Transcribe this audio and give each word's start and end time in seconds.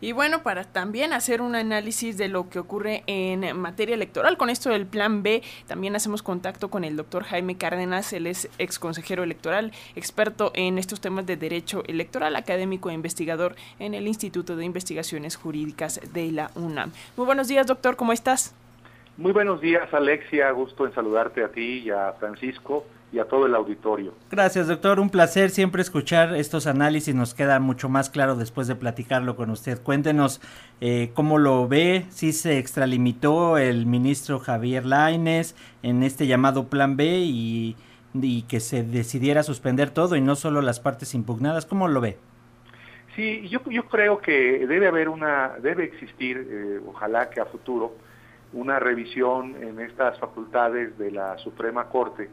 Y 0.00 0.12
bueno, 0.12 0.44
para 0.44 0.62
también 0.62 1.12
hacer 1.12 1.42
un 1.42 1.56
análisis 1.56 2.16
de 2.16 2.28
lo 2.28 2.48
que 2.48 2.60
ocurre 2.60 3.02
en 3.08 3.58
materia 3.58 3.96
electoral, 3.96 4.36
con 4.36 4.48
esto 4.48 4.70
del 4.70 4.86
plan 4.86 5.24
B, 5.24 5.42
también 5.66 5.96
hacemos 5.96 6.22
contacto 6.22 6.70
con 6.70 6.84
el 6.84 6.96
doctor 6.96 7.24
Jaime 7.24 7.56
Cárdenas, 7.56 8.12
él 8.12 8.28
es 8.28 8.48
ex 8.58 8.78
consejero 8.78 9.24
electoral, 9.24 9.72
experto 9.96 10.52
en 10.54 10.78
estos 10.78 11.00
temas 11.00 11.26
de 11.26 11.36
derecho 11.36 11.82
electoral, 11.88 12.36
académico 12.36 12.90
e 12.90 12.94
investigador 12.94 13.56
en 13.80 13.94
el 13.94 14.06
Instituto 14.06 14.54
de 14.54 14.64
Investigaciones 14.64 15.34
Jurídicas 15.34 16.00
de 16.12 16.30
la 16.30 16.52
UNAM. 16.54 16.92
Muy 17.16 17.26
buenos 17.26 17.48
días, 17.48 17.66
doctor, 17.66 17.96
¿cómo 17.96 18.12
estás? 18.12 18.54
Muy 19.16 19.32
buenos 19.32 19.60
días, 19.60 19.92
Alexia, 19.92 20.52
gusto 20.52 20.86
en 20.86 20.94
saludarte 20.94 21.42
a 21.42 21.48
ti 21.48 21.80
y 21.80 21.90
a 21.90 22.12
Francisco 22.20 22.84
y 23.10 23.18
a 23.18 23.24
todo 23.24 23.46
el 23.46 23.54
auditorio. 23.54 24.12
Gracias, 24.30 24.68
doctor. 24.68 25.00
Un 25.00 25.10
placer 25.10 25.50
siempre 25.50 25.80
escuchar 25.80 26.34
estos 26.34 26.66
análisis. 26.66 27.14
Nos 27.14 27.34
queda 27.34 27.58
mucho 27.58 27.88
más 27.88 28.10
claro 28.10 28.36
después 28.36 28.68
de 28.68 28.74
platicarlo 28.74 29.34
con 29.34 29.50
usted. 29.50 29.80
Cuéntenos 29.82 30.40
eh, 30.80 31.10
cómo 31.14 31.38
lo 31.38 31.66
ve, 31.68 32.04
si 32.10 32.32
se 32.32 32.58
extralimitó 32.58 33.56
el 33.56 33.86
ministro 33.86 34.38
Javier 34.38 34.84
Laines 34.84 35.56
en 35.82 36.02
este 36.02 36.26
llamado 36.26 36.68
Plan 36.68 36.96
B 36.96 37.20
y, 37.24 37.76
que 38.48 38.60
se 38.60 38.82
decidiera 38.82 39.42
suspender 39.42 39.90
todo 39.90 40.16
y 40.16 40.20
no 40.20 40.34
solo 40.34 40.60
las 40.60 40.80
partes 40.80 41.14
impugnadas. 41.14 41.66
¿Cómo 41.66 41.88
lo 41.88 42.00
ve? 42.00 42.18
Sí, 43.16 43.48
yo, 43.48 43.60
yo 43.70 43.84
creo 43.86 44.18
que 44.18 44.66
debe 44.66 44.86
haber 44.86 45.08
una, 45.08 45.52
debe 45.60 45.84
existir, 45.84 46.46
eh, 46.50 46.80
ojalá 46.86 47.30
que 47.30 47.40
a 47.40 47.46
futuro, 47.46 47.94
una 48.52 48.78
revisión 48.78 49.56
en 49.62 49.80
estas 49.80 50.18
facultades 50.18 50.96
de 50.98 51.10
la 51.10 51.38
Suprema 51.38 51.84
Corte 51.84 52.28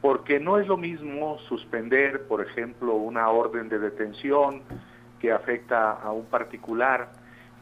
porque 0.00 0.40
no 0.40 0.58
es 0.58 0.66
lo 0.66 0.76
mismo 0.76 1.38
suspender, 1.40 2.26
por 2.26 2.40
ejemplo, 2.40 2.94
una 2.94 3.28
orden 3.28 3.68
de 3.68 3.78
detención 3.78 4.62
que 5.20 5.32
afecta 5.32 5.92
a 5.92 6.12
un 6.12 6.24
particular, 6.26 7.12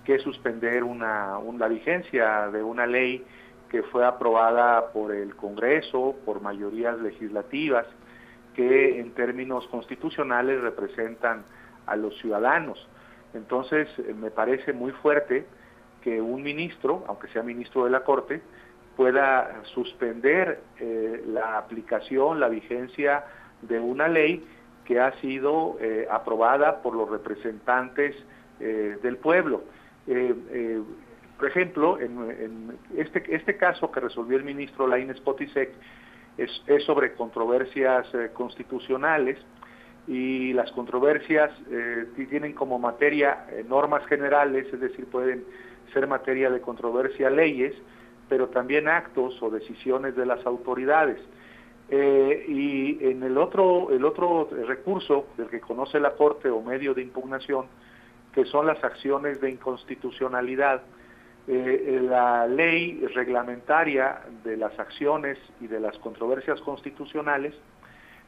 que 0.04 0.18
suspender 0.20 0.84
una, 0.84 1.38
la 1.58 1.68
vigencia 1.68 2.48
de 2.48 2.62
una 2.62 2.86
ley 2.86 3.24
que 3.68 3.82
fue 3.82 4.06
aprobada 4.06 4.92
por 4.92 5.12
el 5.12 5.34
Congreso, 5.36 6.16
por 6.24 6.40
mayorías 6.40 6.98
legislativas, 7.00 7.86
que 8.54 8.98
en 8.98 9.12
términos 9.12 9.66
constitucionales 9.68 10.60
representan 10.60 11.44
a 11.86 11.96
los 11.96 12.16
ciudadanos. 12.18 12.88
Entonces, 13.34 13.88
me 14.16 14.30
parece 14.30 14.72
muy 14.72 14.92
fuerte 14.92 15.46
que 16.02 16.20
un 16.20 16.42
ministro, 16.42 17.04
aunque 17.08 17.28
sea 17.28 17.42
ministro 17.42 17.84
de 17.84 17.90
la 17.90 18.04
Corte, 18.04 18.40
pueda 18.98 19.62
suspender 19.74 20.60
eh, 20.80 21.22
la 21.28 21.56
aplicación, 21.56 22.40
la 22.40 22.48
vigencia 22.48 23.24
de 23.62 23.78
una 23.78 24.08
ley 24.08 24.44
que 24.84 24.98
ha 24.98 25.12
sido 25.20 25.76
eh, 25.80 26.08
aprobada 26.10 26.82
por 26.82 26.96
los 26.96 27.08
representantes 27.08 28.16
eh, 28.58 28.98
del 29.00 29.18
pueblo. 29.18 29.62
por 31.36 31.46
ejemplo, 31.46 32.00
en, 32.00 32.76
este, 32.96 33.22
este 33.32 33.56
caso 33.56 33.92
que 33.92 34.00
resolvió 34.00 34.36
el 34.36 34.42
ministro 34.42 34.88
Laines 34.88 35.20
Potisek 35.20 35.70
es, 36.36 36.50
es 36.66 36.82
sobre 36.82 37.12
controversias 37.12 38.04
constitucionales 38.32 39.38
y 40.08 40.52
las 40.54 40.72
controversias 40.72 41.52
tienen 42.16 42.52
como 42.52 42.80
materia 42.80 43.46
normas 43.68 44.04
generales, 44.06 44.66
es 44.72 44.80
decir, 44.80 45.06
pueden 45.06 45.44
ser 45.92 46.08
materia 46.08 46.50
de 46.50 46.60
controversia 46.60 47.30
leyes, 47.30 47.74
pero 48.28 48.48
también 48.48 48.88
actos 48.88 49.40
o 49.42 49.50
decisiones 49.50 50.16
de 50.16 50.26
las 50.26 50.44
autoridades. 50.46 51.18
Eh, 51.90 52.44
y 52.48 52.98
en 53.04 53.22
el 53.22 53.38
otro, 53.38 53.90
el 53.90 54.04
otro 54.04 54.48
recurso 54.66 55.26
del 55.36 55.48
que 55.48 55.60
conoce 55.60 55.98
la 55.98 56.12
Corte 56.12 56.50
o 56.50 56.60
medio 56.60 56.92
de 56.94 57.02
impugnación, 57.02 57.66
que 58.34 58.44
son 58.44 58.66
las 58.66 58.82
acciones 58.84 59.40
de 59.40 59.50
inconstitucionalidad, 59.50 60.82
eh, 61.46 62.00
la 62.02 62.46
ley 62.46 63.06
reglamentaria 63.14 64.20
de 64.44 64.58
las 64.58 64.78
acciones 64.78 65.38
y 65.62 65.66
de 65.66 65.80
las 65.80 65.96
controversias 65.98 66.60
constitucionales 66.60 67.54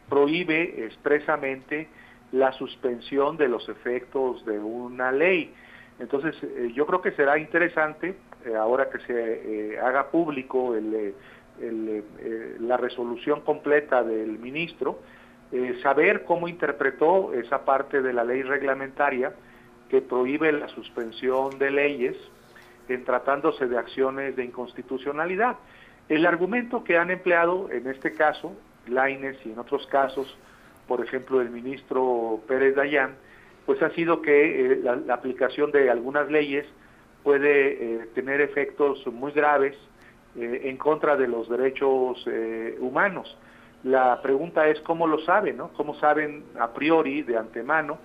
prohíbe 0.09 0.87
expresamente 0.87 1.89
la 2.33 2.53
suspensión 2.53 3.37
de 3.37 3.49
los 3.49 3.69
efectos 3.69 4.45
de 4.47 4.59
una 4.59 5.13
ley. 5.13 5.53
Entonces, 5.99 6.35
eh, 6.43 6.73
yo 6.75 6.87
creo 6.87 7.03
que 7.03 7.13
será 7.13 7.39
interesante 7.39 8.17
eh, 8.47 8.57
ahora 8.57 8.89
que 8.89 8.99
se 9.01 9.73
eh, 9.75 9.79
haga 9.79 10.11
público 10.11 10.75
eh, 10.75 11.15
la 12.61 12.77
resolución 12.79 13.43
completa 13.43 14.03
del 14.03 14.39
ministro, 14.39 15.01
saber 15.83 16.25
cómo 16.25 16.49
interpretó 16.49 17.35
esa 17.35 17.65
parte 17.65 18.01
de 18.01 18.13
la 18.15 18.25
ley 18.25 18.43
reglamentaria 18.43 19.35
que 19.91 20.01
prohíbe 20.01 20.53
la 20.53 20.69
suspensión 20.69 21.59
de 21.59 21.71
leyes 21.71 22.17
en 22.89 23.05
tratándose 23.05 23.67
de 23.67 23.77
acciones 23.77 24.37
de 24.37 24.45
inconstitucionalidad. 24.45 25.57
El 26.09 26.25
argumento 26.25 26.83
que 26.83 26.97
han 26.97 27.11
empleado 27.11 27.69
en 27.71 27.89
este 27.89 28.15
caso, 28.15 28.55
Laines 28.87 29.37
y 29.45 29.51
en 29.51 29.59
otros 29.59 29.87
casos, 29.89 30.35
por 30.87 31.05
ejemplo 31.05 31.43
el 31.43 31.51
ministro 31.51 32.41
Pérez 32.47 32.75
Dayán, 32.77 33.17
pues 33.67 33.83
ha 33.83 33.91
sido 33.91 34.23
que 34.23 34.81
la 34.83 35.13
aplicación 35.15 35.73
de 35.73 35.91
algunas 35.91 36.31
leyes 36.31 36.65
puede 37.23 37.73
eh, 38.03 38.07
tener 38.15 38.41
efectos 38.41 39.07
muy 39.07 39.33
graves 39.33 39.77
eh, 40.37 40.63
en 40.65 40.77
contra 40.77 41.17
de 41.17 41.29
los 41.29 41.49
derechos 41.49 42.23
eh, 42.27 42.77
humanos. 42.81 43.37
La 43.83 44.21
pregunta 44.23 44.69
es 44.69 44.81
cómo 44.81 45.07
lo 45.07 45.19
saben, 45.21 45.57
¿no? 45.57 45.69
¿Cómo 45.73 45.95
saben 45.95 46.45
a 46.59 46.73
priori, 46.73 47.23
de 47.23 47.37
antemano, 47.37 47.99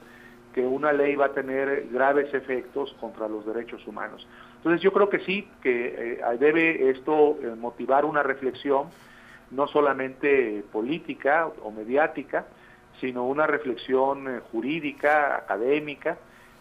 que 0.54 0.62
una 0.62 0.94
ley 0.94 1.16
va 1.16 1.28
a 1.28 1.34
tener 1.34 1.88
graves 1.92 2.34
efectos 2.34 2.96
contra 3.00 3.28
los 3.28 3.46
derechos 3.46 3.86
humanos? 3.86 4.26
Entonces 4.58 4.82
yo 4.82 4.94
creo 4.94 5.10
que 5.10 5.20
sí, 5.20 5.48
que 5.62 6.22
debe 6.40 6.90
esto 6.90 7.38
motivar 7.58 8.06
una 8.06 8.24
reflexión, 8.24 8.88
no 9.52 9.68
solamente 9.68 10.64
política 10.72 11.50
o 11.62 11.72
mediática, 11.72 12.46
sino 13.02 13.26
una 13.26 13.46
reflexión 13.46 14.42
jurídica, 14.52 15.36
académica, 15.36 16.18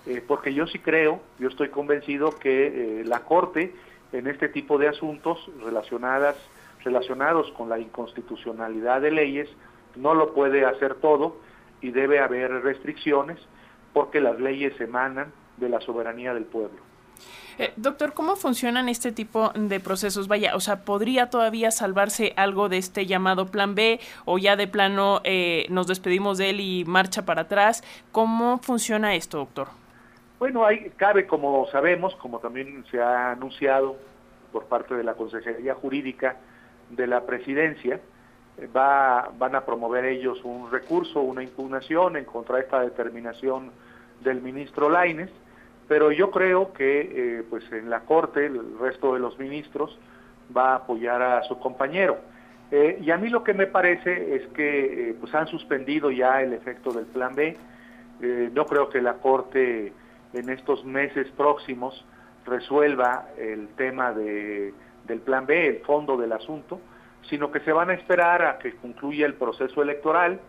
eh, 0.06 0.22
porque 0.26 0.53
yo 0.53 0.66
sí 0.66 0.78
creo, 0.78 1.20
yo 1.38 1.48
estoy 1.48 1.70
convencido 1.70 2.38
que 2.38 3.00
eh, 3.00 3.04
la 3.04 3.20
Corte 3.20 3.75
en 4.12 4.26
este 4.26 4.48
tipo 4.48 4.76
de 4.76 4.88
asuntos 4.88 5.50
relacionadas, 5.65 6.37
relacionados 6.84 7.50
con 7.53 7.70
la 7.70 7.78
inconstitucionalidad 7.78 9.00
de 9.00 9.10
leyes 9.10 9.48
no 9.97 10.15
lo 10.15 10.34
puede 10.34 10.66
hacer 10.66 10.97
todo 10.97 11.37
y 11.81 11.91
debe 11.91 12.19
haber 12.19 12.50
restricciones 12.62 13.38
porque 13.94 14.20
las 14.20 14.38
leyes 14.38 14.78
emanan 14.81 15.32
de 15.56 15.69
la 15.69 15.81
soberanía 15.81 16.34
del 16.34 16.44
pueblo. 16.44 16.78
Eh, 17.56 17.72
doctor, 17.76 18.12
¿cómo 18.12 18.34
funcionan 18.34 18.88
este 18.88 19.12
tipo 19.12 19.53
de 19.54 19.78
procesos? 19.78 20.26
Vaya, 20.26 20.56
o 20.56 20.60
sea, 20.60 20.84
¿podría 20.84 21.31
todavía 21.31 21.71
salvarse 21.71 22.34
algo 22.36 22.69
de 22.69 22.78
este 22.78 23.06
llamado 23.06 23.47
plan 23.47 23.76
B 23.76 24.00
o 24.25 24.38
ya 24.38 24.56
de 24.56 24.66
plano 24.66 25.22
nos 25.71 25.86
despedimos 25.86 26.36
de 26.36 26.50
él 26.50 26.60
y 26.60 26.84
marcha 26.84 27.25
para 27.25 27.42
atrás? 27.42 27.84
¿Cómo 28.10 28.59
funciona 28.59 29.15
esto, 29.15 29.38
doctor? 29.38 29.84
Bueno, 30.44 30.66
ahí 30.66 30.91
cabe, 30.99 31.27
como 31.27 31.66
sabemos, 31.69 32.15
como 32.16 32.38
también 32.38 32.84
se 32.91 33.00
ha 33.00 33.31
anunciado 33.31 33.97
por 34.53 34.66
parte 34.66 34.94
de 34.94 35.03
la 35.03 35.15
Consejería 35.15 35.75
Jurídica 35.75 36.37
de 36.91 37.06
la 37.06 37.25
Presidencia, 37.25 37.99
eh, 38.59 38.69
va, 38.77 39.31
van 39.38 39.54
a 39.54 39.65
promover 39.65 40.04
ellos 40.04 40.44
un 40.44 40.71
recurso, 40.71 41.22
una 41.22 41.43
impugnación 41.43 42.19
en 42.19 42.27
contra 42.27 42.56
de 42.56 42.65
esta 42.65 42.83
determinación 42.83 43.71
del 44.22 44.43
ministro 44.43 44.91
Laines, 44.91 45.31
pero 45.88 46.12
yo 46.12 46.31
creo 46.31 46.75
que 46.75 47.38
eh, 47.38 47.43
pues 47.49 47.65
en 47.72 47.88
la 47.88 48.00
Corte 48.00 48.44
el 48.44 48.78
resto 48.78 49.15
de 49.15 49.21
los 49.21 49.38
ministros 49.38 49.99
va 50.54 50.72
a 50.72 50.75
apoyar 50.75 51.22
a 51.22 51.43
su 51.44 51.59
compañero. 51.59 52.19
Eh, 52.71 52.99
y 53.00 53.10
a 53.10 53.16
mí 53.16 53.31
lo 53.31 53.43
que 53.43 53.54
me 53.54 53.66
parece 53.66 54.37
es 54.37 54.47
que 54.49 55.16
pues 55.19 55.34
han 55.34 55.47
suspendido 55.47 56.10
ya 56.10 56.43
el 56.43 56.53
efecto 56.53 56.93
del 56.93 57.06
plan 57.06 57.34
B. 57.34 57.56
no 58.53 58.66
creo 58.66 58.91
que 58.91 59.00
la 59.00 59.15
Corte 59.15 59.94
en 60.34 60.50
estos 60.50 60.84
meses 60.84 61.28
próximos 61.36 62.04
resuelva 62.45 63.28
el 63.39 63.69
tema 63.77 64.13
de, 64.13 64.75
del 65.07 65.21
plan 65.21 65.47
B, 65.47 65.66
el 65.66 65.78
fondo 65.81 66.16
del 66.16 66.33
asunto, 66.33 66.81
sino 67.28 67.51
que 67.51 67.60
se 67.60 67.72
van 67.72 67.91
a 67.91 67.95
esperar 67.95 68.42
a 68.42 68.59
que 68.59 68.77
concluya 68.77 69.27
el 69.27 69.34
proceso 69.34 69.83
electoral 69.83 70.41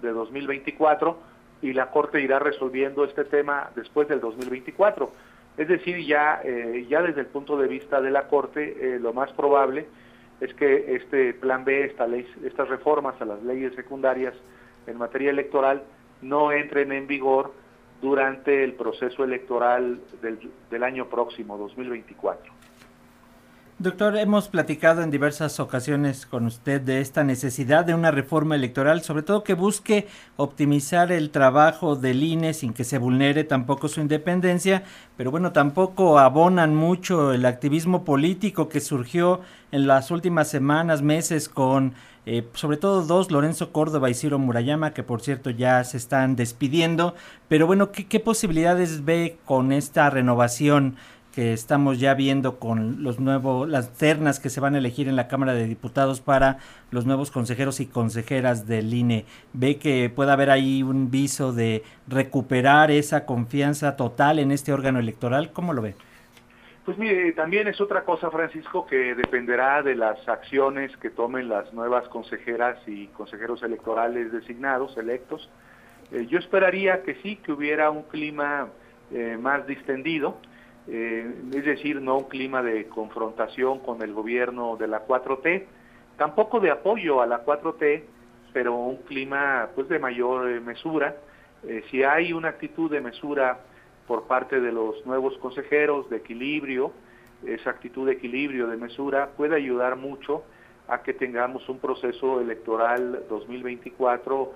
de 0.00 0.10
2024 0.10 1.18
y 1.62 1.72
la 1.72 1.90
Corte 1.90 2.20
irá 2.20 2.38
resolviendo 2.38 3.04
este 3.04 3.24
tema 3.24 3.70
después 3.74 4.08
del 4.08 4.20
2024. 4.20 5.12
Es 5.56 5.68
decir, 5.68 6.04
ya, 6.06 6.40
eh, 6.42 6.86
ya 6.88 7.02
desde 7.02 7.20
el 7.20 7.26
punto 7.26 7.56
de 7.58 7.68
vista 7.68 8.00
de 8.00 8.10
la 8.10 8.26
Corte, 8.28 8.76
eh, 8.80 8.98
lo 8.98 9.12
más 9.12 9.32
probable 9.32 9.86
es 10.40 10.54
que 10.54 10.96
este 10.96 11.34
plan 11.34 11.64
B, 11.64 11.84
esta 11.84 12.06
ley, 12.06 12.26
estas 12.44 12.68
reformas 12.68 13.20
a 13.20 13.24
las 13.24 13.42
leyes 13.42 13.74
secundarias 13.74 14.34
en 14.86 14.96
materia 14.96 15.30
electoral, 15.30 15.84
no 16.20 16.50
entren 16.50 16.90
en 16.92 17.06
vigor 17.06 17.52
durante 18.02 18.64
el 18.64 18.74
proceso 18.74 19.22
electoral 19.22 20.00
del, 20.20 20.82
año 20.82 21.08
próximo, 21.08 21.56
2024. 21.56 22.52
Doctor, 23.78 24.16
hemos 24.16 24.48
platicado 24.48 25.02
en 25.02 25.10
diversas 25.10 25.58
ocasiones 25.58 26.26
con 26.26 26.46
usted 26.46 26.80
de 26.80 27.00
esta 27.00 27.24
necesidad 27.24 27.84
de 27.84 27.94
una 27.94 28.10
reforma 28.12 28.54
electoral, 28.54 29.02
sobre 29.02 29.22
todo 29.22 29.42
que 29.42 29.54
busque 29.54 30.06
optimizar 30.36 31.10
el 31.10 31.30
trabajo 31.30 31.96
del 31.96 32.22
INE 32.22 32.54
sin 32.54 32.74
que 32.74 32.84
se 32.84 32.98
vulnere 32.98 33.42
tampoco 33.42 33.88
su 33.88 34.00
independencia, 34.00 34.84
pero 35.16 35.32
bueno, 35.32 35.52
tampoco 35.52 36.18
abonan 36.18 36.76
mucho 36.76 37.32
el 37.32 37.44
activismo 37.44 38.04
político 38.04 38.68
que 38.68 38.80
surgió 38.80 39.40
en 39.72 39.88
las 39.88 40.10
últimas 40.12 40.48
semanas, 40.48 41.02
meses 41.02 41.48
con 41.48 41.94
eh, 42.24 42.46
sobre 42.54 42.76
todo 42.76 43.02
dos, 43.02 43.32
Lorenzo 43.32 43.72
Córdoba 43.72 44.10
y 44.10 44.14
Ciro 44.14 44.38
Murayama, 44.38 44.92
que 44.92 45.02
por 45.02 45.22
cierto 45.22 45.50
ya 45.50 45.82
se 45.82 45.96
están 45.96 46.36
despidiendo, 46.36 47.16
pero 47.48 47.66
bueno, 47.66 47.90
¿qué, 47.90 48.06
qué 48.06 48.20
posibilidades 48.20 49.04
ve 49.04 49.38
con 49.44 49.72
esta 49.72 50.08
renovación? 50.08 50.96
Que 51.34 51.52
estamos 51.52 51.98
ya 51.98 52.14
viendo 52.14 52.58
con 52.58 53.02
los 53.02 53.18
nuevos, 53.18 53.68
las 53.68 53.92
ternas 53.96 54.38
que 54.38 54.50
se 54.50 54.60
van 54.60 54.74
a 54.74 54.78
elegir 54.78 55.08
en 55.08 55.16
la 55.16 55.28
Cámara 55.28 55.54
de 55.54 55.66
Diputados 55.66 56.20
para 56.20 56.58
los 56.90 57.06
nuevos 57.06 57.30
consejeros 57.30 57.80
y 57.80 57.86
consejeras 57.86 58.66
del 58.66 58.92
INE. 58.92 59.24
¿Ve 59.52 59.78
que 59.78 60.10
puede 60.14 60.30
haber 60.30 60.50
ahí 60.50 60.82
un 60.82 61.10
viso 61.10 61.52
de 61.52 61.82
recuperar 62.06 62.90
esa 62.90 63.24
confianza 63.24 63.96
total 63.96 64.38
en 64.38 64.52
este 64.52 64.72
órgano 64.72 64.98
electoral? 64.98 65.52
¿Cómo 65.52 65.72
lo 65.72 65.82
ve? 65.82 65.94
Pues 66.84 66.98
mire, 66.98 67.32
también 67.32 67.68
es 67.68 67.80
otra 67.80 68.04
cosa, 68.04 68.28
Francisco, 68.30 68.86
que 68.86 69.14
dependerá 69.14 69.82
de 69.82 69.94
las 69.94 70.28
acciones 70.28 70.96
que 70.96 71.10
tomen 71.10 71.48
las 71.48 71.72
nuevas 71.72 72.08
consejeras 72.08 72.76
y 72.88 73.06
consejeros 73.08 73.62
electorales 73.62 74.32
designados, 74.32 74.96
electos. 74.96 75.48
Eh, 76.10 76.26
yo 76.26 76.38
esperaría 76.38 77.02
que 77.04 77.14
sí, 77.22 77.36
que 77.36 77.52
hubiera 77.52 77.90
un 77.90 78.02
clima 78.02 78.68
eh, 79.12 79.38
más 79.40 79.64
distendido, 79.68 80.38
eh, 80.88 81.32
es 81.54 81.64
decir, 81.64 82.00
no 82.00 82.18
un 82.18 82.24
clima 82.24 82.62
de 82.62 82.86
confrontación 82.86 83.78
con 83.80 84.02
el 84.02 84.12
gobierno 84.12 84.76
de 84.76 84.88
la 84.88 85.06
4T, 85.06 85.64
tampoco 86.16 86.60
de 86.60 86.70
apoyo 86.70 87.22
a 87.22 87.26
la 87.26 87.44
4T, 87.44 88.02
pero 88.52 88.74
un 88.74 88.96
clima 88.98 89.68
pues 89.74 89.88
de 89.88 89.98
mayor 89.98 90.50
eh, 90.50 90.60
mesura. 90.60 91.16
Eh, 91.64 91.84
si 91.90 92.02
hay 92.02 92.32
una 92.32 92.48
actitud 92.48 92.90
de 92.90 93.00
mesura 93.00 93.60
por 94.06 94.26
parte 94.26 94.60
de 94.60 94.72
los 94.72 95.06
nuevos 95.06 95.36
consejeros, 95.38 96.10
de 96.10 96.16
equilibrio, 96.16 96.92
esa 97.46 97.70
actitud 97.70 98.06
de 98.06 98.12
equilibrio, 98.12 98.66
de 98.66 98.76
mesura, 98.76 99.30
puede 99.36 99.56
ayudar 99.56 99.96
mucho 99.96 100.44
a 100.88 101.02
que 101.02 101.14
tengamos 101.14 101.68
un 101.68 101.78
proceso 101.78 102.40
electoral 102.40 103.24
2024 103.28 104.52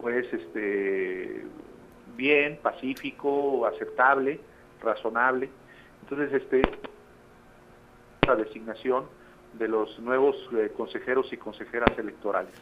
pues 0.00 0.32
este 0.32 1.44
bien, 2.16 2.58
pacífico, 2.62 3.66
aceptable, 3.66 4.40
razonable. 4.82 5.48
Entonces, 6.10 6.42
este, 6.42 6.62
la 8.26 8.34
designación 8.34 9.04
de 9.52 9.68
los 9.68 9.96
nuevos 10.00 10.36
eh, 10.54 10.72
consejeros 10.76 11.32
y 11.32 11.36
consejeras 11.36 11.96
electorales. 11.98 12.52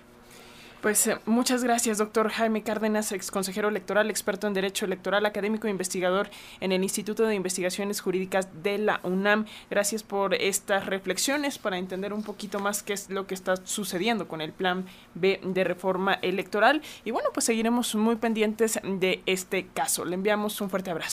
Pues 0.83 1.07
eh, 1.09 1.19
muchas 1.25 1.65
gracias, 1.65 1.99
doctor 1.99 2.29
Jaime 2.29 2.63
Cárdenas, 2.63 3.11
ex 3.11 3.33
consejero 3.33 3.69
electoral, 3.69 4.11
experto 4.11 4.47
en 4.47 4.55
Derecho 4.55 4.85
Electoral, 4.85 5.27
académico 5.27 5.67
e 5.67 5.71
investigador 5.71 6.29
en 6.61 6.71
el 6.71 6.83
Instituto 6.85 7.25
de 7.25 7.35
Investigaciones 7.35 8.01
Jurídicas 8.01 8.63
de 8.63 8.79
la 8.79 9.01
UNAM. 9.03 9.47
Gracias 9.71 10.05
por 10.05 10.35
estas 10.35 10.87
reflexiones 10.87 11.59
para 11.59 11.79
entender 11.79 12.13
un 12.13 12.23
poquito 12.23 12.61
más 12.61 12.85
qué 12.85 12.93
es 12.93 13.11
lo 13.11 13.27
que 13.27 13.35
está 13.35 13.57
sucediendo 13.57 14.29
con 14.29 14.41
el 14.41 14.53
plan 14.53 14.85
B 15.15 15.41
de 15.43 15.65
reforma 15.65 16.15
electoral. 16.15 16.81
Y 17.05 17.11
bueno, 17.11 17.31
pues 17.35 17.47
seguiremos 17.47 17.97
muy 17.97 18.17
pendientes 18.17 18.79
de 18.85 19.23
este 19.27 19.67
caso. 19.67 20.05
Le 20.05 20.15
enviamos 20.15 20.61
un 20.61 20.71
fuerte 20.71 20.91
abrazo. 20.91 21.07